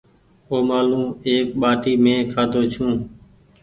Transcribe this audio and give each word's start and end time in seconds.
اومآلون 0.51 1.05
ايڪ 1.27 1.47
ٻآٽي 1.61 1.93
مينٚ 2.03 2.27
کآڌو 2.33 2.61
ڇوٚنٚ 2.73 2.99